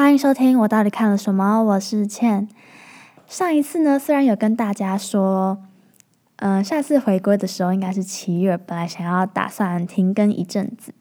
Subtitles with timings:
[0.00, 1.62] 欢迎收听我到底看了什么？
[1.62, 2.48] 我是倩。
[3.26, 5.58] 上一次呢，虽然有跟大家说，
[6.36, 10.94] 嗯，下次回归的时候应该是七月，本来想要打算停更一阵子，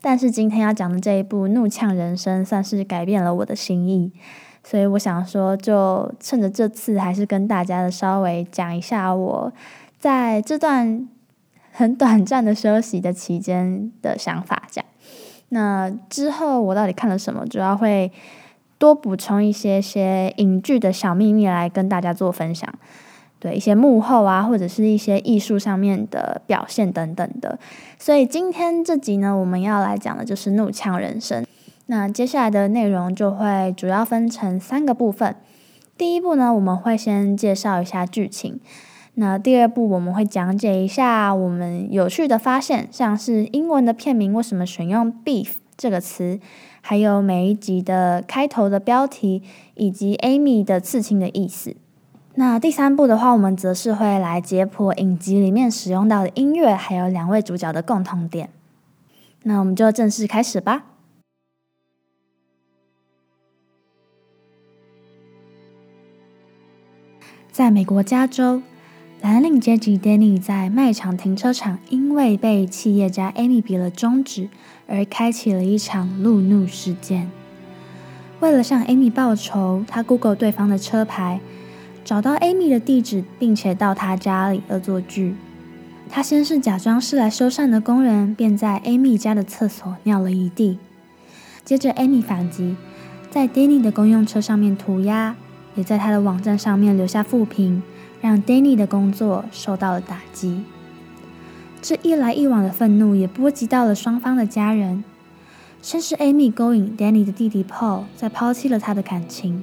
[0.00, 4.10] 但是今天要讲的这一部《怒呛人生》算是改变了我的心意，
[4.64, 9.52] 所以我想说，就趁着这次，还是跟大家的稍微讲一下我
[9.96, 11.08] 在这段
[11.70, 14.89] 很短暂的休息的期间的想法，这样。
[15.50, 17.46] 那之后我到底看了什么？
[17.46, 18.10] 主要会
[18.78, 22.72] 多补充一些些影剧的小秘密来跟大家做分享，
[23.38, 27.58] 对一些幕后啊，或者是一些艺术上面的表现等等的。
[27.98, 31.42] 所以今天这集呢，我们要来讲的就是《怒呛人生》。
[31.86, 35.34] 那接下来的内容就会主要分成三个部分。
[35.98, 38.60] 第一步呢，我们会先介绍一下剧情。
[39.20, 46.40] 那第二步我们会讲解一下我们有趣的发现，像是英文的片名为什么选用 beef 这个词，
[46.80, 49.42] 还有每一集的开头的标题，
[49.74, 51.76] 以及 Amy 的刺青的意思。
[52.36, 58.48] 那第三步的话，我们则是会来解剖影集里面使用到的音乐，还有两位主角的共同点。
[59.42, 60.86] 那我们就正式开始吧。
[67.52, 68.62] 在美国加州。
[69.22, 74.48] 蓝领阶级 Danny 在卖场停车场，因为被企业家 Amy 比了中指，
[74.86, 77.30] 而开启了一场路怒事件。
[78.40, 81.38] 为了向 Amy 报仇，他 Google 对方的车牌，
[82.02, 85.34] 找到 Amy 的地址，并且到他家里恶作剧。
[86.08, 90.78] 他先是假装是来修缮的工人，便在 Amy 家的厕所尿了一地。
[91.62, 92.74] 接着 Amy 反击，
[93.30, 95.36] 在 Danny 的公用车上面涂鸦，
[95.74, 97.82] 也在他的网站上面留下负评。
[98.20, 100.62] 让 Danny 的工作受到了打击。
[101.82, 105.02] 这一来一往的愤怒也波及到了双方的家人。
[105.82, 109.62] 先是 Amy 勾引 Danny 的弟弟 Paul，再抛弃了他的感情。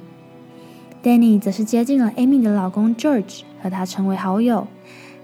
[1.00, 4.66] Danny 则是接近了 Amy 的老公 George，和他成为好友，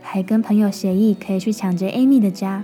[0.01, 2.63] 还跟朋友协议可以去抢劫 Amy 的家。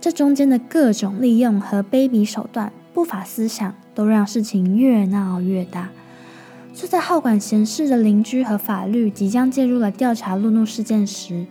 [0.00, 5.90] 这中间的各种利用和卑鄙手段、不法思想，都让事情越闹越大。
[6.74, 11.46] 就在好管闲事的邻居和法律即将介入了调查路怒事件时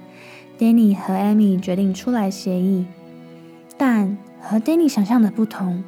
[0.57, 2.85] ，Danny 和 Amy 决定出来协议。
[3.77, 5.83] 但和 Danny 想象的不同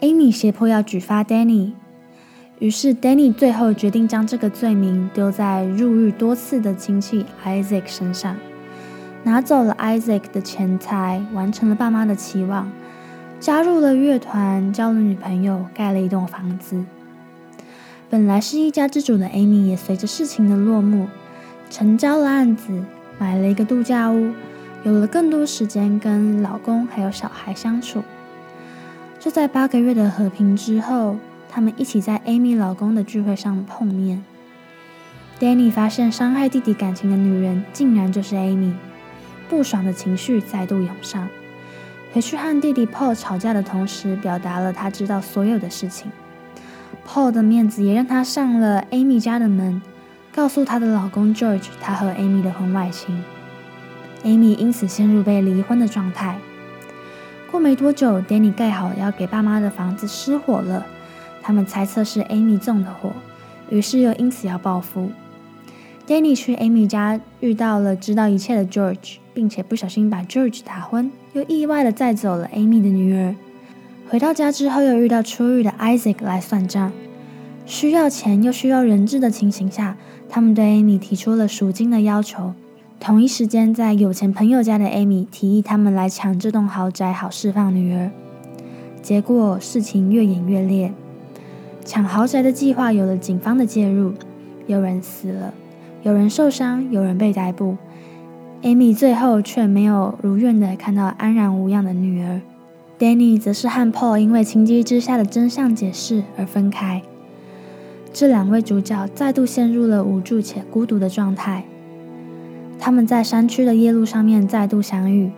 [0.00, 1.72] ，Amy 胁迫要举发 Danny，
[2.58, 8.36] 于是 Danny 最后决定将这个罪名丢在入狱多次的亲戚 Isaac 身上，
[9.22, 12.70] 拿走了 Isaac 的钱财，完成了爸妈的期望，
[13.38, 16.84] 加入了乐团，交了女朋友，盖了一栋房子。
[18.10, 21.08] 本来是一家之主的 Amy 也随着事情的落幕，
[21.70, 22.70] 成交了案子，
[23.18, 24.32] 买了一个度假屋，
[24.84, 28.02] 有了更多时间跟老公还有小孩相处。
[29.18, 31.16] 就在八个月的和平之后，
[31.50, 34.22] 他们一起在 Amy 老公的聚会上碰面。
[35.40, 38.74] Danny 发现伤害弟弟感情的女人竟然就是 Amy，
[39.48, 41.26] 不爽的情绪再度涌上，
[42.12, 46.12] 回去和弟弟 Paul 吵架的同时，表达了他知道所有的事情。
[47.06, 49.80] Paul 的面子也让他上了 Amy 家的门，
[50.34, 53.22] 告诉她的老公 George 他和 Amy 的婚外情。
[54.24, 56.38] Amy 因此陷入被离婚的状态。
[57.50, 60.84] 过没多久，Danny 盖好要给爸妈的房子失火了，
[61.40, 63.12] 他们猜测是 Amy 纵的火，
[63.70, 65.12] 于是又因此要报复。
[66.06, 73.36] Danny 去 Amy 家遇到了知道一切的 George，并且不小心把 George 打昏，又意外的载走了 Amy 的女儿。
[74.08, 76.92] 回到家之后，又遇到出狱的 Isaac 来算账，
[77.66, 79.96] 需要钱又需要人质的情形下，
[80.28, 82.54] 他们对 Amy 提出了赎金的要求。
[83.00, 88.10] 同一时间，在有钱朋友家的 Amy 提议他们来抢这栋豪宅，好释放女儿。
[89.02, 90.92] 结果事情越演越烈，
[91.84, 94.12] 抢豪宅的计划有了警方的介入，
[94.66, 95.52] 有人死了，
[96.02, 97.76] 有人受伤，有人被逮捕。
[98.62, 102.40] Amy 最后却没有如愿的看到安然无恙的女儿。
[102.98, 107.02] Danny 则是和 Paul 因为情急之下的真相解释而分开。
[108.12, 111.64] 这两位主角再度陷入了无助且孤独的状态。
[112.78, 115.32] 他们在山区的夜路上面再度相遇，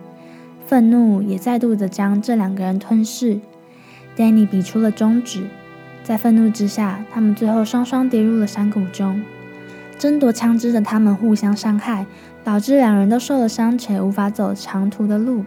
[0.67, 3.39] 愤怒也再度的将这两个人吞噬。
[4.15, 5.47] Danny 比出了中指，
[6.03, 9.21] 在愤怒之下，他们最后双双跌入了山谷中。
[9.97, 12.05] 争夺枪支的他们互相伤害，
[12.43, 15.43] 导致两人都受了伤且无法走长途的路。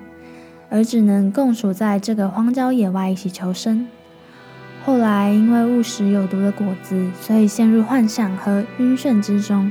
[0.70, 3.86] 而只能共处在这个荒郊野外一起求生。
[4.84, 9.70] 后来因为误食有毒的果子，所以陷入幻想和晕眩之中。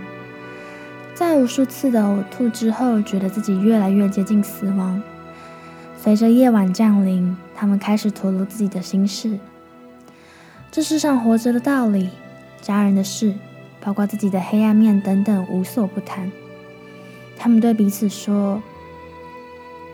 [1.15, 5.01] 在无数次的呕吐之后，觉得自己越来越接近死亡。
[5.97, 9.37] 随着夜晚降临，他们开始吐露自己的心事。
[10.71, 12.09] 这世上活着的道理、
[12.61, 13.33] 家人的事，
[13.81, 16.31] 包括自己的黑暗面等等，无所不谈。
[17.37, 18.61] 他们对彼此说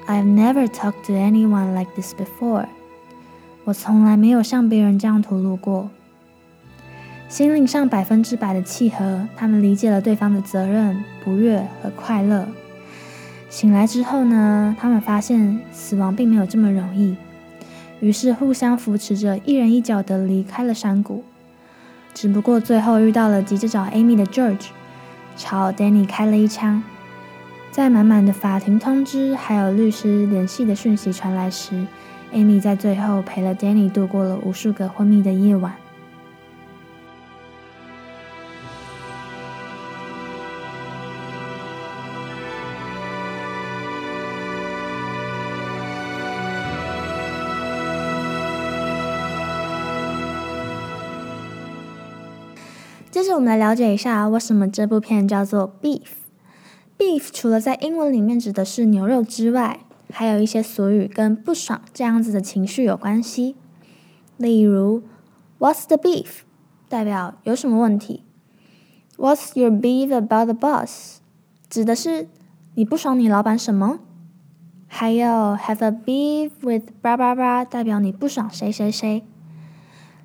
[0.08, 2.68] ：“I've never talked to anyone like this before。”
[3.66, 5.90] 我从来没有像别人这样吐露过。
[7.28, 12.48] 心灵上百分之百的契合，他们理解了对方的责任、不悦和快乐。
[13.50, 17.16] 醒来之后呢，他们发现死亡并没有这么容易，
[18.00, 21.24] 于是互相扶持着，一人一脚的离开了山谷。
[22.14, 24.68] 只不过最后遇到了急着找 Amy 的 George，
[25.36, 26.84] 朝 Danny 开了一枪。
[27.76, 31.86] 在满满的法庭通知还有律师联系的讯息传来时
[32.34, 35.76] ，Amy 在最后陪了 Danny 度过了无数个昏迷的夜晚。
[53.12, 56.25] 接着，我们来了解一下为什么这部片叫做 Beef。
[56.98, 59.80] Beef 除了在英文里面指的是牛肉之外，
[60.12, 63.56] 还有一些俗语跟不爽这样子的情绪有关系。
[64.38, 65.04] 例如
[65.60, 66.28] ，What's the beef？
[66.88, 68.24] 代表有什么问题
[69.18, 71.18] ？What's your beef about the boss？
[71.70, 72.28] 指的是
[72.76, 74.00] 你不爽你老板什么？
[74.88, 75.28] 还有
[75.58, 79.24] Have a beef with ba ba ba 代表你不爽谁谁谁。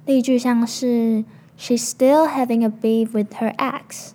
[0.06, 1.24] 例句像是。
[1.62, 4.12] She's still having a beef with her ex。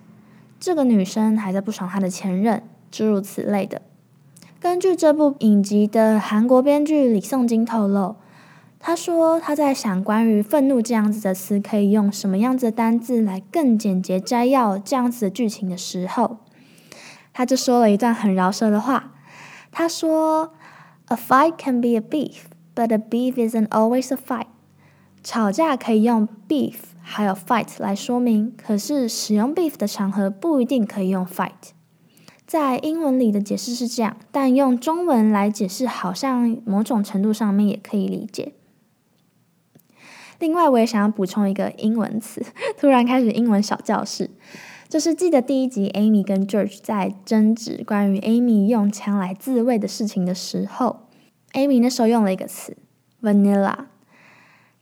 [0.66, 3.84] 这个女生还在不爽她的前任，诸如此类的。
[4.60, 8.16] 根据这部影集的韩国编剧李颂金透露，
[8.80, 16.38] 他说他在想关于愤怒这样子的词可以用什么样子的单字来更简洁摘要这样子的剧情的时候，
[17.32, 19.14] 他就说了一段很饶舌的话。
[19.72, 20.52] 他说
[21.10, 24.48] ：“A fight can be a beef, but a beef isn't always a fight。”
[25.24, 31.52] 吵架可以用 beef 还有 fight 来说明，可是使用 beef 的场合不一定可以用 fight。
[32.48, 38.54] 在英文里的解释是这样，但用中文来解释，好像某种程度上面也可以理解。
[40.40, 42.44] 另外，我也想要补充一个英文词，
[42.78, 44.32] 突然开始英文小教室，
[44.90, 51.08] 就是记得第一集 Amy 跟 George 在争执关于 Amy 用枪来自卫的事情的时候
[51.54, 52.76] ，Amy 那时候用了一个词
[53.22, 53.86] vanilla。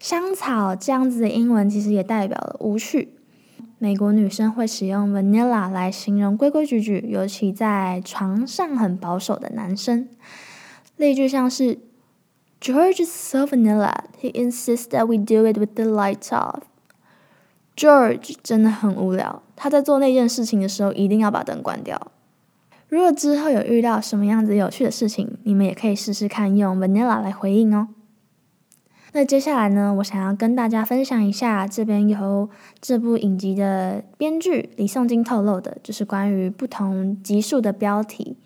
[0.04, 3.14] 香草这样子的英文其实也代表了无趣。
[3.78, 10.10] 美国女生会使用 vanilla 来形容规规矩矩，尤其在床上很保守的男生。
[10.98, 11.80] 例句像是
[12.60, 13.94] ：George is so vanilla.
[14.20, 16.64] He insists that we do it with the lights off.
[17.78, 22.12] George 真的很无聊，他在做那件事情的时候一定要把灯关掉。
[22.90, 27.88] 如果之后有遇到什么样子有趣的事情，你们也可以试试看用 vanilla 来回应哦。
[29.16, 32.50] 那接下来呢，我想要跟大家分享一下这边由
[32.82, 38.38] 这部影集的编剧李颂金透露的，就是关于不同集数的标题。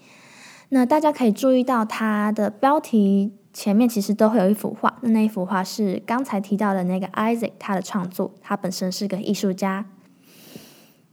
[0.69, 9.85] 那大家可以注意到，它的标题前面其实都会有一幅画，那那一幅画是刚才提到的那个 Isaac 他的创作，他本身是个艺术家。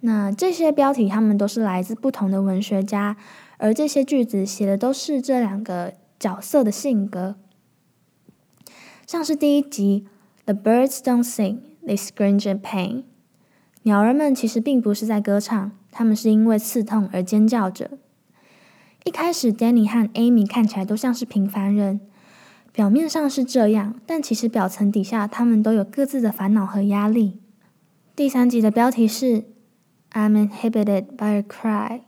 [0.00, 3.16] 那这些标题他们都是来自不同的文学家，
[3.58, 7.36] 而这些句子写的都是这两个角色的性格。
[9.14, 10.08] 像是第一集
[10.44, 13.04] ，The birds don't sing, they scream in pain。
[13.84, 17.92] 鸟儿们其实并不是在歌唱，它们是因为刺痛而尖叫着。
[19.04, 22.00] 一开始，Danny 和 Amy 看起来都像是平凡人，
[22.72, 27.38] 表面上是这样，但其实表层底下，他们都有各自的烦恼和压力。
[28.16, 29.44] 第三集的标题是
[30.10, 32.00] I'm inhibited by a cry。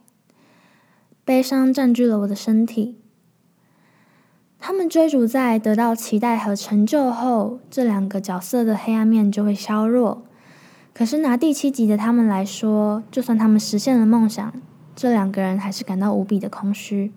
[1.24, 2.96] 悲伤占据了我的身体。
[4.58, 10.22] 他们追逐在得到期待和成就后，这两个角色的黑暗面就会削弱。
[10.92, 14.52] 可是拿第七集的他们来说，就算他们实现了梦想，
[14.94, 17.12] 这两个人还是感到无比的空虚。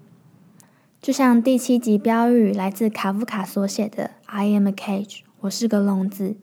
[1.02, 6.36] 就像第七集标语来自卡夫卡所写的 “I am a cage”，我是个笼子。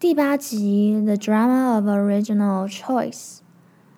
[0.00, 3.38] 第八集 “The drama of original choice”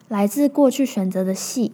[0.06, 1.72] 来自过去选择的戏，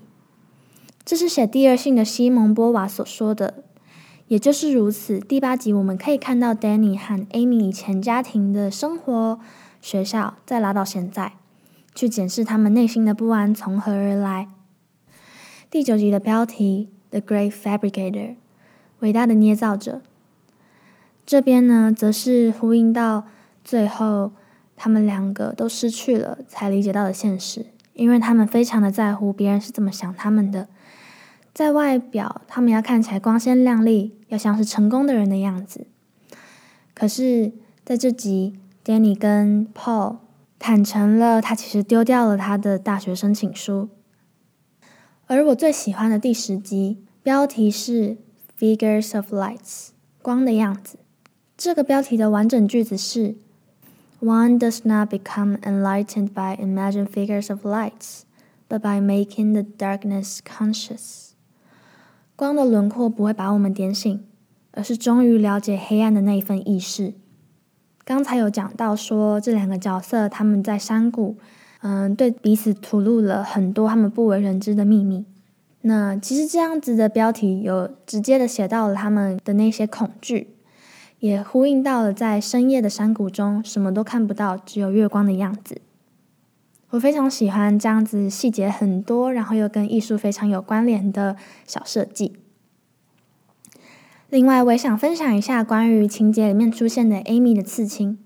[1.05, 3.65] 这是写第二性的西蒙波娃所说的。
[4.29, 9.39] 也就是如此，第八集我们可以看到 Danny 和 Amy 以前家庭的生活、
[9.81, 11.35] 学校，再拉到现在，
[11.95, 14.49] 去检视他们内心的不安从何而来。
[15.71, 18.35] 第九集的标题 The Great Fabricator，
[18.99, 20.03] 伟大的捏造者。
[21.25, 23.27] 这边呢，则是呼应到
[23.63, 24.33] 最后
[24.75, 30.67] 他们两个都失去了，才理解到的现实，因为他们非常的在乎别人是怎么想他们的。
[31.57, 35.87] 在外表，他们要看起来光鲜亮丽，要像是成功的人的样子。
[36.93, 40.19] 可是，在这集 Danny 跟 Paul
[40.59, 43.89] 坦诚了，他其实丢掉了他的大学申请书。
[45.29, 48.19] 而我最喜欢的第十集，标题是
[48.61, 49.89] Figures of Lights，
[50.21, 50.99] 光的样子。
[51.57, 53.35] 这个标题的完整句子是
[54.21, 58.25] ：One does not become enlightened by imagined figures of lights,
[58.69, 61.26] but by making the darkness conscious。
[62.37, 64.23] 光的轮廓不会把我们点醒，
[64.73, 67.15] 而是终于了解黑暗的那一份意识。
[68.05, 71.37] 刚才有讲到说，这两个角色他们在山谷。
[71.83, 75.25] 嗯，对彼此吐露了很多他们不为人知的秘密。
[75.83, 80.57] 那其实这样子的标题有直接的写到了他们的那些恐惧，
[81.21, 85.81] 也呼应到了在深夜的山谷中什么都看不到，只有月光的样子。
[86.91, 92.37] 我非常喜欢这样子细节很多，然后又跟艺术非常有关联的小设计。
[94.29, 98.19] 另外，我也想分享一下关于情节里面出现的 Amy 的刺青。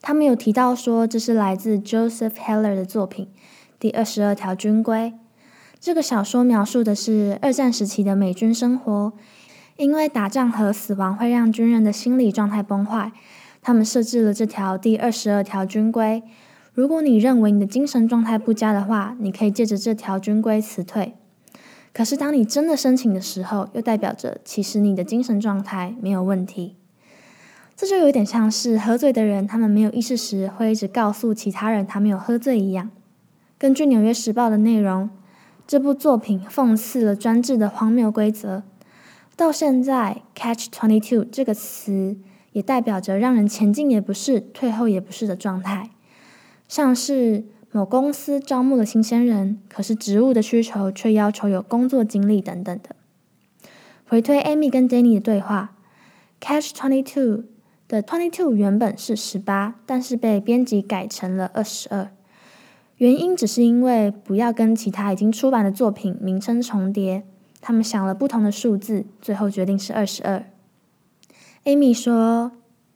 [0.00, 3.26] 他们有提到说，这是来自 Joseph Heller 的作品
[3.78, 5.12] 《第二十二条军规》。
[5.78, 9.12] 这个小说描述的是二战时期的美军生活。
[9.76, 13.10] 因为打仗和死亡会让军人的心理状态崩坏，
[13.62, 16.22] 他们设置了这条第二十二条军规。
[16.74, 21.14] 如果你认为你的精神状态不佳的话，你可以借着这条军规辞退。
[21.92, 26.76] 可是当你真的申请的时候，又代表着其实你的精神状态没有问题。
[27.76, 32.90] 这就有点像是喝醉的人，他们没有意识时会一直告诉其他人他没有喝醉一样。
[33.58, 35.10] 根据《纽约时报》的内容，
[35.66, 38.62] 这部作品讽刺了专制的荒谬规则。
[39.36, 42.16] 到现在，“catch twenty two” 这个词
[42.52, 45.90] 也代表着让人前进也不是，退后也不是的状态。
[46.72, 52.96] 像是某公司招募了新鲜人，可是职务的需求却要求有工作经历等等的。
[54.08, 55.76] 回推 Amy 跟 Danny 的对话
[56.40, 57.44] ，“catch twenty two”。
[57.86, 62.10] 的 twenty two 原本是十八，但是被编辑改成了二十二。
[62.96, 67.22] 原因只是因为不要跟其他已经出版的作品名称重叠，
[67.60, 70.42] 他们想了不同的数字，最后决定是二十二。
[71.64, 72.52] Amy 说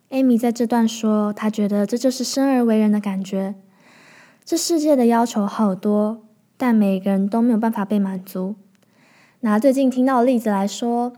[0.09, 3.55] ，Amy 在这段说，她觉得这就是生而为人的感觉。
[4.47, 6.23] 这世界的要求好多，
[6.57, 8.55] 但每个人都没有办法被满足。
[9.41, 11.13] 拿最近听到的例子来说，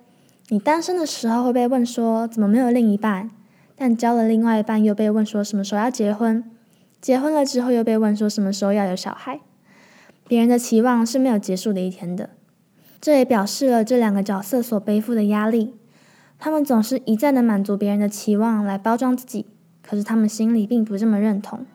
[0.49, 3.31] 你单身的时候会被问说，怎么没有另一半？
[3.77, 6.43] 但交了另外一半，又被问说什么时候要结婚；
[7.03, 9.41] 结婚了之后，又被问说什么时候要有小孩。
[10.27, 12.31] 别人的期望是没有结束的一天的。
[12.99, 15.75] 这也表示了这两个角色所背负的压力。
[16.39, 19.45] 他们总是一再的满足别人的期望来包装自己，
[19.83, 21.67] 可是他们心里并不这么认同。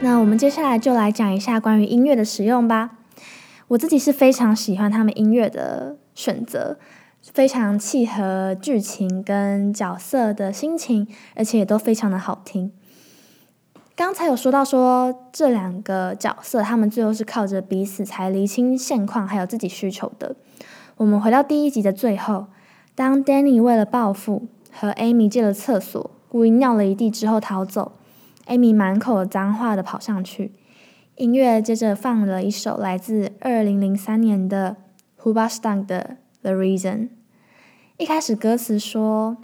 [0.00, 2.98] 那我们接下来就来讲一下关于音乐的使用吧。
[3.68, 6.78] 我自己是非常喜欢他们音乐的选择，
[7.20, 12.72] 非常契合剧情跟角色的心情，而且也都非常的好听。
[13.96, 20.36] 刚才有说到说这两个角色，他们最后是靠着彼此才厘清现况，还有自己需求的。
[20.96, 22.46] 我们回到第一集的最后，
[22.94, 27.92] 当 Danny 为了报复和 Amy 借了厕所，故意尿了一地之后逃走。
[28.48, 30.52] Amy 满口脏话的跑上去，
[31.16, 34.76] 音乐接着放了一首来自二零零三年的
[35.20, 37.10] Hoobastank 的 The Reason。
[37.98, 39.36] 一开始歌词说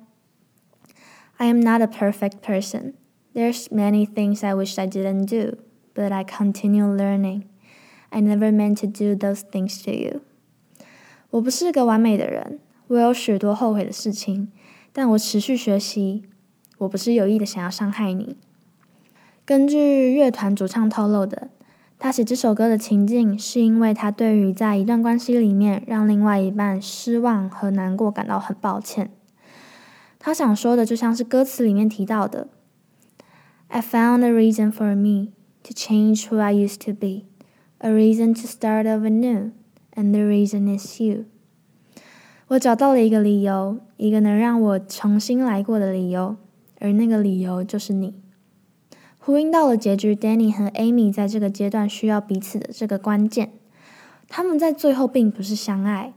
[1.36, 2.94] ：“I am not a perfect person.
[3.34, 5.58] There's many things I wish I didn't do,
[5.94, 7.42] but I continue learning.
[8.08, 10.22] I never meant to do those things to you.”
[11.28, 14.48] 我不是个完美的人，我有许多后悔的事情，
[14.94, 16.22] 但我持续学习。
[16.78, 18.36] 我不是有意的想要伤害你。
[19.46, 21.50] 根据乐团主唱透露的，
[21.98, 29.10] 他写这首歌的情境是因为他对于在一段关系里面让另外一半失望和难过感到很抱歉。
[30.18, 32.48] 他想说的就像是歌词里面提到的
[33.68, 35.32] ：“I found a reason for me
[35.64, 37.26] to change who I used to be,
[37.80, 39.50] a reason to start over new,
[39.94, 41.26] and the reason is you。”
[42.48, 46.36] 我找到了一个理由，一个能让我重新来过的理由，
[46.80, 48.23] 而那个理由就是你。
[49.26, 53.52] 呼应到了结局，Danny 和 Amy 在这个阶段需要彼此的这个关键。
[54.28, 56.12] 他们在最后并不是相爱。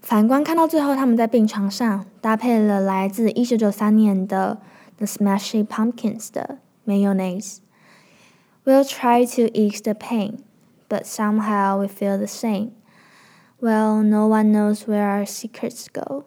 [0.00, 4.58] 反观看到最后，他们在病床上搭配了来自一九九三年的
[4.98, 7.56] The Smashing Pumpkins 的 Mayonnaise。
[8.64, 10.36] We'll try to ease the pain,
[10.88, 12.70] but somehow we feel the same.
[13.58, 16.26] Well, no one knows where our secrets go.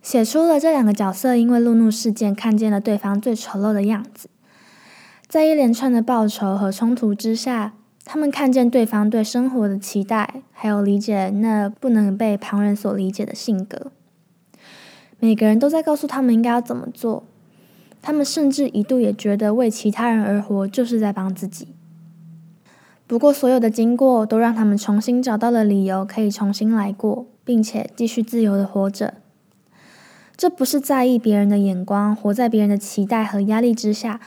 [0.00, 4.30] 写出了这两个角色因为路怒事件看见了对方最丑陋的样子。
[5.30, 13.92] 在一连串的报仇和冲突之下，他们看见对方对生活的期待，还有理解那不能被旁人所理解的性格。
[15.20, 17.22] 每个人都在告诉他们应该要怎么做。
[18.02, 21.68] 他们甚至一度也觉得为其他人而活就是在帮自己。
[23.06, 29.14] 不过，所有的经过都让他们重新找到了理由，可以重新来过，并且继续自由的活着。
[30.36, 34.18] 这不是在意别人的眼光，活在别人的期待和压力之下，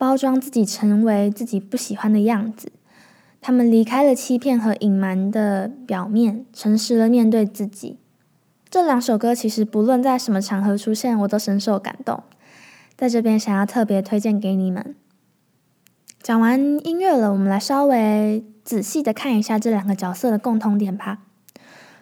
[0.00, 2.72] 包装自己成为自己不喜欢的样子。
[3.42, 7.98] 他们离开了欺骗和隐瞒的表面，诚实的面对自己。
[8.70, 12.22] 这两首歌其实不论在什么场合出现，我都深受感动。
[12.96, 14.96] 在这边想要特别推荐给你们。
[16.22, 21.18] 讲完音乐了，我们来稍微仔细的看一下这两个角色的共同点吧。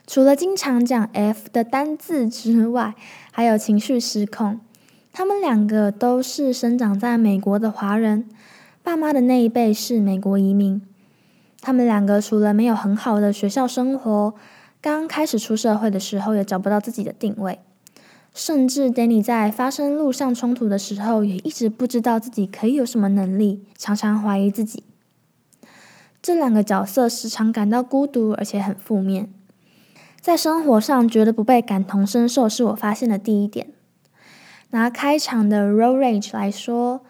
[0.06, 2.94] 除了经常讲 F 的单字之外，
[3.32, 4.60] 还有情绪失控。
[5.18, 8.28] 他们两个都是生长在美国的华人，
[8.84, 10.80] 爸妈的那一辈是美国移民。
[11.60, 14.34] 他们两个除了没有很好的学校生活，
[14.80, 17.58] 刚开始出社会的时候也找不到自己的定位。
[18.32, 24.84] 甚至 Danny 在发生路上冲突的时候，也一直不知道自己可以有什么能力，常常怀疑自己。
[26.22, 29.28] 这两个角色时常感到孤独，而且很负面。
[30.20, 33.72] 在生活上觉得不被感同身受，是我发现的第一点。
[34.70, 37.02] 拿开场的 Road Rage 来说，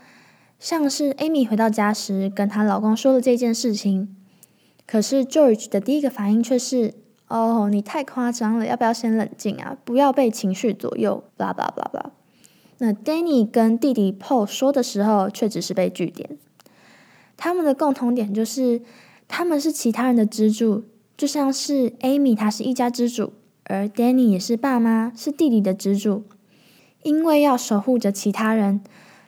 [0.59, 4.15] 像是 Amy 回到家时跟她老公说了这件事情，
[4.87, 6.95] 可是 George 的第一个反应却是。
[7.31, 9.77] 哦，你太夸张了，要不要先冷静啊？
[9.85, 11.23] 不要被情绪左右。
[11.37, 12.11] blah blah blah blah。
[12.79, 16.39] 那 Danny 跟弟弟 Paul 说的时候，却只是被据点。
[17.37, 18.81] 他们的共同点就是，
[19.29, 20.85] 他们是其他人的支柱，
[21.19, 23.35] 就像是 Amy 她是一家之主，
[23.65, 26.25] 而 Danny 也是爸妈是弟弟的支柱。
[27.03, 28.81] 因为要守护着其他人，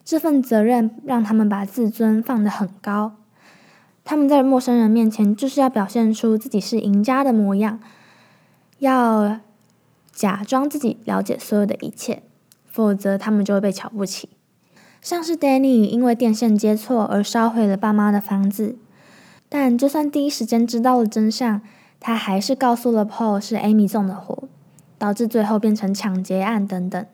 [0.05, 3.17] 这份责任让他们把自尊放得很高。
[4.05, 7.79] 他们在陌生人面前就是要表现出自己是赢家的模样，
[8.79, 9.39] 要
[10.12, 12.23] 假装自己了解所有的一切，
[12.67, 14.30] 否则他们就会被瞧不起。
[15.00, 18.76] 像是 Danny 因为电线接错而烧毁了爸妈的房子，
[19.49, 21.63] 但就算第一时间知道了真相，
[22.00, 24.45] 他还是告诉了 Paul 是 Amy 纵的火，
[24.99, 27.06] 导致最后变成抢劫案等等。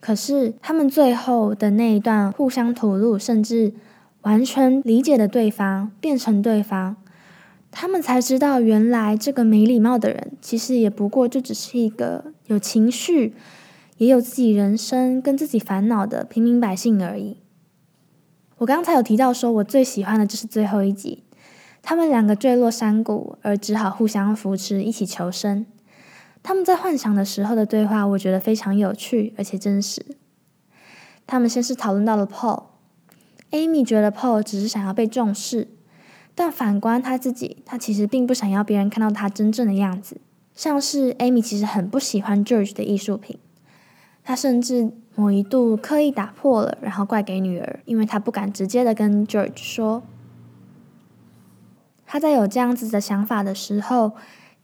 [0.00, 3.74] 可是他们最后的那一段互相吐露，甚至。
[4.22, 6.94] 完全理解的对方变成对方，
[7.70, 13.34] 他们才知道，原来这个没礼貌的人，其实也不过就只是一个有情绪、
[13.96, 17.38] 也有自己人生跟自己烦恼的平民百姓而已。
[18.58, 21.24] 我刚才有提到说，我最喜欢的就是最后一集，
[21.80, 25.64] 他们两个坠落山谷，而只好互相扶持，一起求生。
[26.42, 30.04] 他们在幻想的时候的对话，我觉得非常有趣而且真实。
[31.26, 32.64] 他们先是讨论到了 Paul。
[33.50, 35.68] Amy 觉得 Paul 只是想要被重视，
[36.34, 40.20] 但反观他自己，他其实并不想要别人看到他真正的样子。
[40.54, 43.38] 像是 Amy 其实很不喜欢 George 的艺术品，
[44.22, 50.02] 他甚至某一度刻意打破了，然后怪给女儿，因为他不敢直接的跟 George 说。
[52.06, 54.12] 他在有这样子的想法的时候，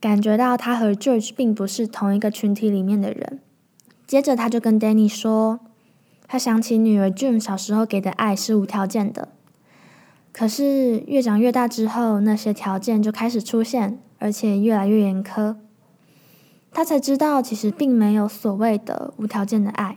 [0.01, 3.41] 感觉到他和 George 并不是同一个群体里面的人。
[4.07, 5.61] 接着他就跟 Danny 说。
[6.29, 9.29] 他想起女儿 June 小时候给的爱是无条件的，
[10.33, 15.55] 可是越长越大之后，那些条件就开始出现，而且越来越严苛。
[16.73, 19.95] 他才知道，其实并没有所谓的无条件的爱。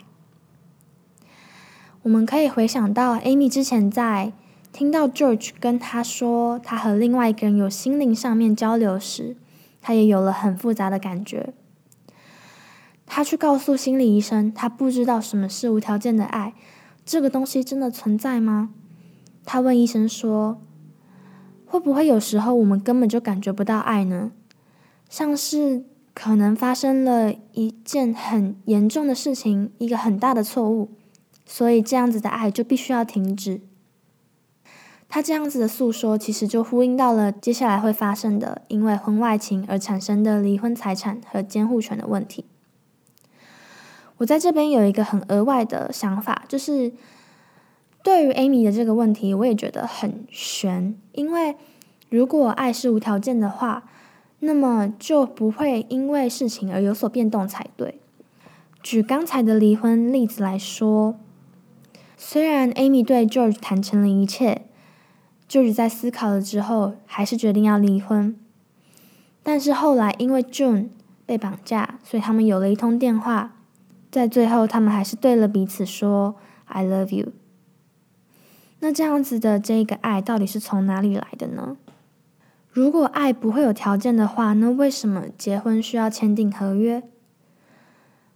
[2.03, 4.31] 我们可以回想到 Amy 之前在
[4.71, 9.35] 听到 George 跟他说他和另外一个人有心灵上面交流时，
[9.89, 11.51] 他也有了很复杂的感觉。
[13.07, 16.53] 他去告诉心理医生，他不知道什么是无条件的爱，
[17.03, 18.69] 这个东西真的存在吗？
[19.43, 20.61] 他问医生说
[21.65, 24.31] ：“会不会有时候我们根本就感觉不到爱呢？
[25.09, 30.91] 像是可能发生了一件很严重的事情，一个很大的错误，
[31.47, 33.61] 所以这样子的爱就必须要停止。”
[35.09, 42.45] 他这样子的诉说，其实就呼应到了接下来会发生的，因为婚外情而产生的离婚财产和监护权的问题。
[44.17, 46.93] 我在这边有一个很额外的想法，就是
[48.03, 50.95] 对于 Amy 的这个问题，我也觉得很悬。
[51.13, 51.55] 因为
[52.09, 53.89] 如果爱是无条件的话，
[54.41, 57.99] 那么就不会因为事情而有所变动才对。
[58.83, 61.17] 举刚才的离婚例子来说，
[62.15, 64.65] 虽然 Amy 对 George 坦诚了一切
[65.49, 68.35] ，George 在思考了之后，还是决定要离婚。
[69.41, 70.89] 但是后来因为 June
[71.25, 73.55] 被绑架，所以他们有了一通电话。
[74.11, 76.35] 在最后，他们还是对了彼此说
[76.65, 77.31] “I love you”。
[78.79, 81.77] 那这样子的这个爱到底是从哪里来的呢？
[82.71, 87.03] 如果爱不会有条件的话，那为什么结婚需要签订合约？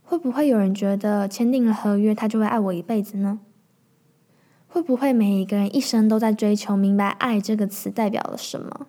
[0.04, 3.40] 会不会有人觉得签订了合约，他就会爱我一辈子呢？
[4.74, 8.88] 会不会每一个人一生都在追求明白“爱”这个词代表了什么？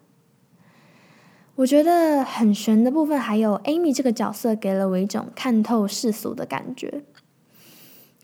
[1.56, 7.04] 我觉得很悬的部分还有 Amy 这个角色给了我一种看透世俗的感觉。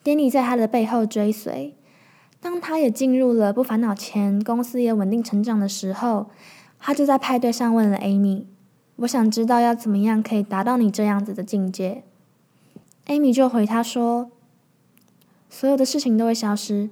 [0.02, 1.76] Danny 在他的背后追随，
[2.40, 6.30] 当他也进入了不烦恼前，公司也稳定成长的时候，
[6.78, 8.46] 他就在派对上问了 Amy：“
[8.96, 12.04] 我想知道要怎么样可以达到你这样子的境界。
[13.08, 14.30] ”Amy 就回他说
[15.50, 16.88] ：“所有的事情都会消失。”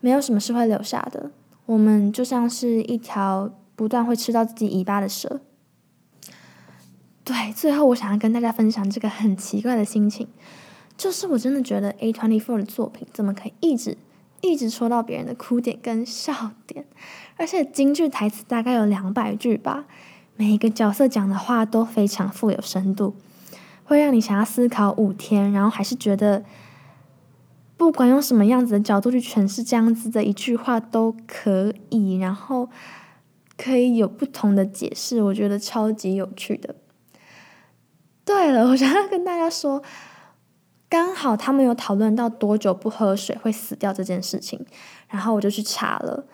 [0.00, 1.30] 没有什么是会留下的。
[1.66, 5.40] 我们就像是一条不断会吃到自己尾巴的蛇。
[7.24, 10.28] 对，最后我想要跟大家分享这个很奇怪的心情，
[10.96, 13.98] 就是我真的觉得 A twenty four 的作品怎么可以一直
[14.42, 16.84] 一直戳到别人的哭点跟笑点，
[17.36, 19.86] 而且京剧台词大概有两百句吧，
[20.36, 23.16] 每一个角色讲的话都非常富有深度，
[23.82, 26.44] 会让你想要思考五天，然后还是觉得。
[27.76, 32.68] 不管用什么样子的角度去诠释这样子的一句话都可以，然后
[33.58, 36.74] 可以有不同的解释，我觉得超级有趣的。
[38.24, 39.82] 对了，我想要跟大家说，
[40.88, 44.64] 刚好他们有讨论到多久不喝水会死掉这件事情，
[45.08, 46.26] 然后我就去查了。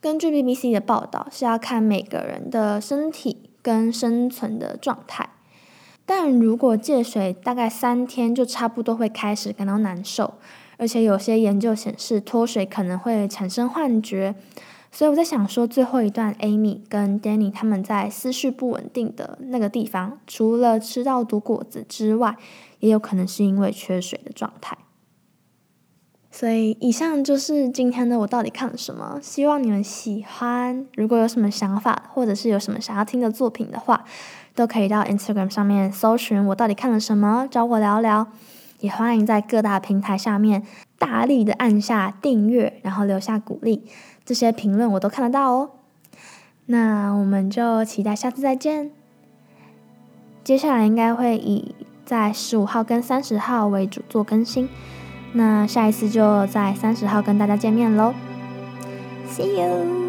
[0.00, 5.28] 根据 BBC 的报道，是要看每个人的身体跟生存的状态，
[6.04, 10.34] 但如果戒水大概三天，就差不多会开始感到难受。
[10.82, 14.34] 而且有些研究显示，脱水可能会产生幻觉，
[14.90, 22.36] 所以我在想说，最后一段，Amy 跟 Danny 他们在思绪不稳定的那个地方，除了吃到毒果子之外，
[22.80, 24.76] 也有可能是因为缺水的状态。
[26.32, 30.84] 所以，以上就是今天的我到底看了什么，希望你们喜欢。
[30.96, 34.04] 如果有什么想法，或者是有什么想要听的作品的话，
[34.56, 38.26] 都可以到 Instagram 上面搜寻我到底看了什么，找我聊聊。
[38.82, 40.62] 也欢迎在各大平台下面
[40.98, 43.84] 大力的按下订阅，然后留下鼓励，
[44.24, 45.70] 这些评论我都看得到哦。
[46.66, 48.90] 那我们就期待下次再见。
[50.44, 54.68] 接下来应该会以在十五号跟三十号为主做更新，
[55.32, 58.12] 那下一次就在三十号跟大家见面喽。
[59.28, 60.01] See you。